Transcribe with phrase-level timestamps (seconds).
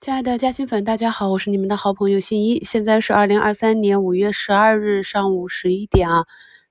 [0.00, 2.64] 亲爱的嘉兴粉，大家好，我是你们的好朋友信一。
[2.64, 6.24] 现在是二零二三年五月十二日上午十一点啊。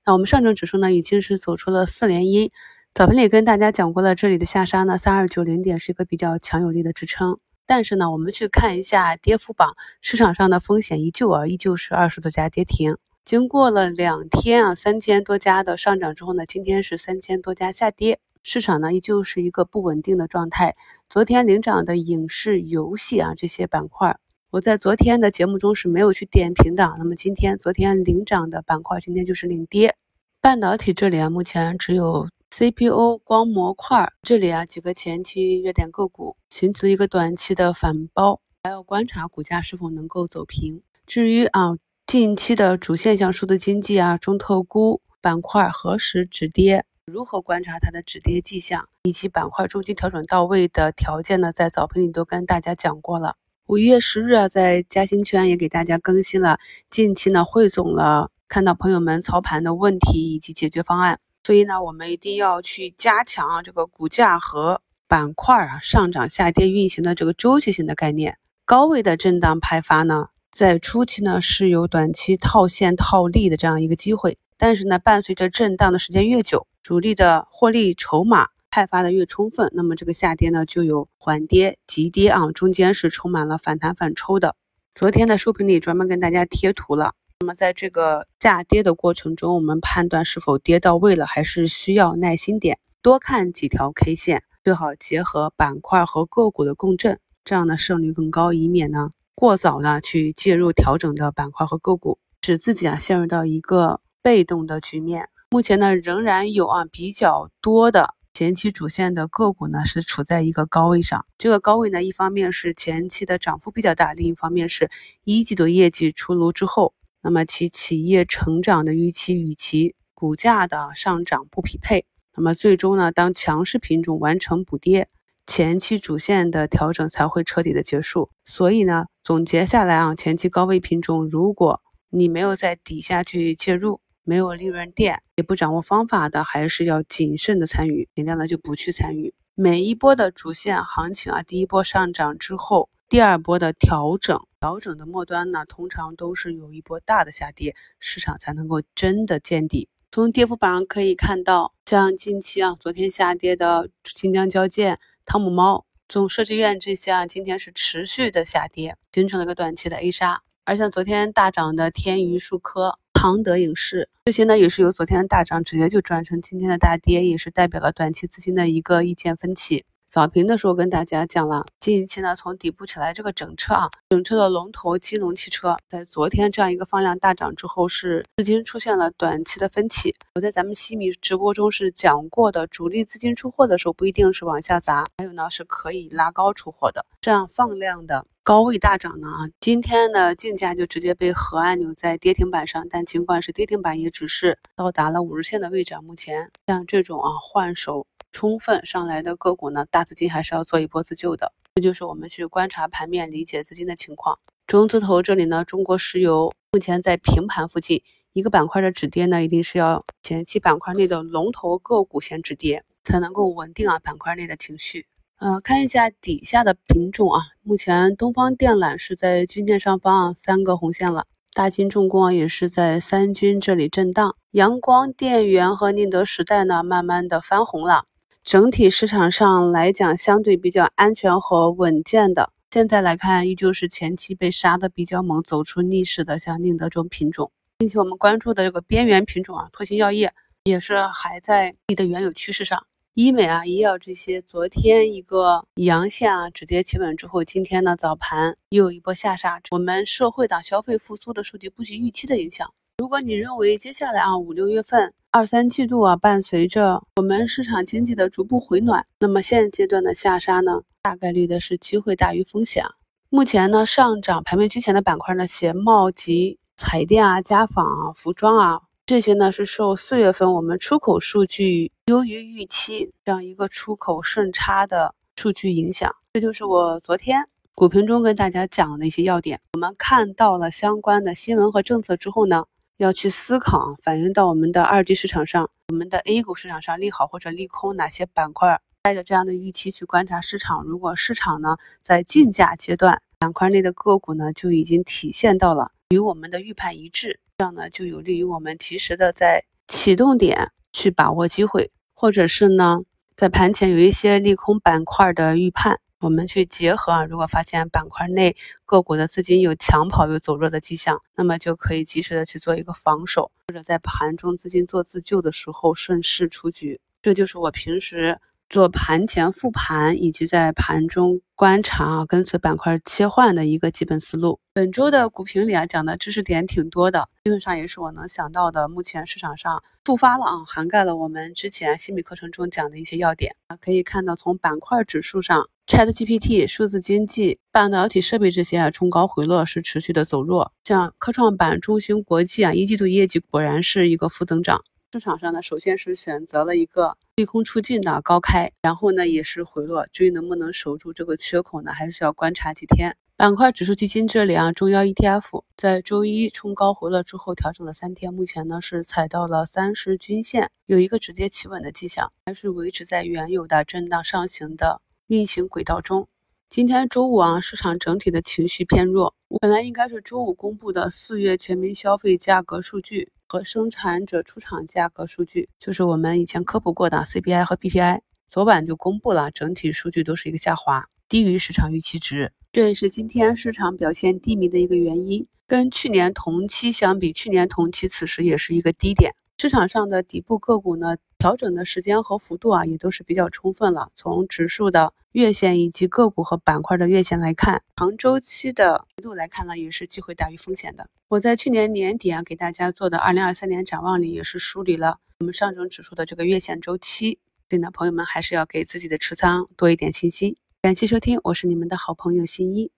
[0.04, 2.50] 那我们上证指数呢，已经是走出了四连阴。
[2.92, 7.38] 早盘里跟大家讲过了，这里的下杀呢，三二九零点是一个比较强有力的支撑。
[7.66, 12.96] 但是呢，我们去看一下跌幅榜，市场上的风险依旧啊，依旧是二十多家跌停。
[13.24, 18.18] 经过了两天啊，三千多家的上涨之后呢，今天是三千多家下跌。
[18.42, 20.74] 市场呢依旧是一个不稳定的状态。
[21.08, 24.16] 昨天领涨的影视、游戏啊这些板块，
[24.50, 26.94] 我在昨天的节目中是没有去点评的。
[26.98, 29.96] 那么今天，昨天领涨的板块，今天就是领跌。
[30.40, 40.82] 半导体这里啊，目前只有 CPU 光模块这里啊几个前期热点个股形成一个短期的反包，还要观察股价是否能够走平。
[41.06, 46.84] 至于啊近期的主线像数字经济啊、中特估板块何时止跌？
[47.10, 51.52] 如何观察它的止跌迹象，以及板块中期调整到位的条件呢？
[51.52, 53.34] 在早盘里都跟大家讲过了。
[53.66, 61.18] 五月十日啊，在嘉兴圈也给大家更新了近期呢汇总了看到朋友们操盘的问题以及解决方案。
[61.42, 68.38] 所以呢，我们一定要去加强啊这个股价和板块啊上涨下跌运行的这个周期性的概念。
[68.64, 76.66] 高位的震荡派发呢，在初期呢是有短期套现套利的这样一个机会，但是呢，伴随着震荡的时间越久。
[76.82, 84.56] 主力的获利筹码派发的越充分，那么这个下跌呢就有缓跌急跌啊，中间是充满了反弹反抽的。
[84.94, 87.12] 昨天的收评里专门跟大家贴图了。
[87.40, 105.28] 那么在这个下跌的过程中，我们判断是否跌到位了，还是需要耐心点，多看几条 K 线，最好结合板块和个股的共振，这样的胜率更高，以免呢过早的去介入调整的板块和个股，使自己啊陷入到一个被动的局面。
[105.52, 111.26] 目前呢，仍然有啊比较多的前期主线的个股呢是处在一个高位上。
[111.38, 114.88] 这个高位呢，一方面是前期的涨幅比较大，另一方面是
[115.24, 122.06] 一季度业绩出炉之后，那么其企业成长的预期与其股价的上涨不匹配。
[122.36, 125.08] 那么最终呢，当强势品种完成补跌，
[125.48, 128.30] 前期主线的调整才会彻底的结束。
[128.44, 139.32] 所以呢，总结下来啊，前期高位品种，如果你没有在底下去介入，没有利润垫，也不掌握方法的，还是要谨慎的参与，尽量的就不去参与。
[139.54, 149.88] 每一波的主线行情啊，第一波上涨之后，第二波的调整，调整的末端呢，通常都是有一波大的下跌，市场才能够真的见底。
[150.12, 160.42] 从跌幅榜上可以看到，像近期啊，昨天下跌的新疆交建、汤姆猫、总设计院这些啊，今天是持续的下跌，形成了一个短期的 A 杀。
[160.64, 162.99] 而像昨天大涨的天娱数科。
[163.20, 169.84] 唐德影视这些呢，也是由昨天的大涨直接就转成今天的大跌，也是代表了短期资金的一个意见分歧。
[170.08, 180.14] 早评的时候跟大家讲了，近期呢从底部起来这个整车啊，整车的龙头金龙汽车，在昨天这样一个放量大涨之后，是资金出现了短期的分歧。
[180.34, 188.24] 我在咱们西米直播中是讲过的，主力资金出货的时候不一定是往下砸，还有呢是可以拉高出货的，这样放量的。
[188.50, 195.94] 高位大涨呢啊，今天的竞价就直接被核按钮在跌停板上，但尽管是跌停板，也只是到达了五日线的位置。
[196.02, 201.52] 目前像这种啊换手充分上来的个股呢，大资金还是要做一波自救的。
[201.76, 204.36] 这就是我们去观察盘面、理解资金的情况。
[204.66, 208.02] 中字头这里呢，中国石油目前在平盘附近，
[208.32, 215.06] 一个板块的止跌呢，一定是要前期板块内的龙头个股先止跌，才能够稳定啊板块内的情绪。
[215.40, 221.24] 呃，看一下底下的品种啊，目前东方电缆是在均线上方啊，三个红线了。
[221.54, 224.36] 大金重工啊也是在三均这里震荡。
[224.50, 228.04] 阳光电源和宁德时代呢，慢慢的翻红了。
[228.44, 232.52] 整体市场上来讲，相对比较安全和稳健的。
[232.70, 240.34] 现在来看，依旧是前期被杀的比较猛，走出逆势的，像宁德这种品种，并且我们关注的这个边缘品种啊，拓新药业
[240.64, 242.84] 也是还在你的原有趋势上。
[243.22, 249.60] 医美啊，医药这些，昨天一个阳线啊，止跌企稳之后，今天呢早盘又有一波下杀。
[249.72, 252.72] 我们社会党消费复苏的数据不及预期的影响。
[252.96, 262.86] 如果你认为接下来啊五六月份、二三季度啊，伴随着我们市场经济的逐步回暖，那么现阶段的下杀呢，大概率的是机会大于风险。
[263.28, 268.80] 目前呢，上涨排名居前的板块呢，鞋帽及彩电啊、家纺啊、服装啊。
[269.10, 279.60] 这些呢是受四月份我们出口数据优于预期这样一个出口顺差的数据影响，这就是我昨天股评中跟大家讲的一些要点。
[279.72, 282.64] 我们看到了相关的新闻和政策之后呢，
[282.98, 303.00] 要去思考反映到我们的二级市场上，我们的 A 股市场上利好或者利空哪些板块带着这样的预期去观察市场，如果市场呢在竞价阶段，板块内的个股呢就已经体现到了与我们的预判一致，这样呢就有利于我们及时的在启动点去把握机会，或者是呢
[303.36, 316.98] 在盘前有一些利空板块的预判，我们去结合啊，如果发现板块内个股的资金有抢跑有走弱的迹象，那么就可以及时的去做一个防守，或者在盘中资金做自救的时候顺势出局。
[317.20, 318.40] 这就是我平时
[318.70, 324.60] 做盘前复盘以及在盘中观察啊、跟随板块切换的一个基本思路。
[324.72, 328.88] 本周的股评里啊，讲的知识点挺多的，基本上也是我能想到的。
[328.88, 333.76] 目前市场上触发了啊，涵盖了我们之前新米课程中讲的一些要点啊。
[333.76, 340.72] 可以看到，从板块指数上，ChatGPT、数字经济、半导体设备这些啊，冲高回落是持续的走弱。
[340.84, 344.84] 像科创板、中芯国际啊，一季度业绩果然是一个负增长。
[345.12, 353.16] 市场上呢，首先是选择了一个利空出尽的高开，然后呢也是回落，至于能不能守住这个缺口呢，还是需要观察几天。
[353.36, 366.28] 板块指数基金这里啊，中药 ETF 在周一冲高回落之后调整了三天，目前呢是踩到了三十均线，有一个止跌企稳的迹象，还是维持在原有的震荡上行的运行轨道中。
[366.68, 373.32] 今天周五啊，市场整体的情绪偏弱，本来应该是周五公布的四月全民消费价格数据。
[373.50, 385.44] 和生产者出厂价格数据，就是我们以前科普过的 CPI 和 PPI，昨晚就公布了，整体数据都是一个下滑，低于市场预期值，这也是今天市场表现低迷的一个原因。
[385.66, 389.32] 跟去年同期相比，去年同期此时也是一个低点。
[389.58, 394.12] 市场上的底部个股呢，调整的时间和幅度啊，也都是比较充分了。
[394.14, 401.08] 从指数的月线以及个股和板块的月线来看，长周期的幅度来看呢，也是机会大于风险的。
[401.28, 407.38] 我在去年年底啊，给大家做的二零二三年展望里，也是梳理了我们上证指数的这个月线周期。
[407.70, 410.56] 所以呢，朋友们还是要给自己的持仓多一点信心。
[410.82, 412.90] 感谢收听，我是你们的好朋友新一。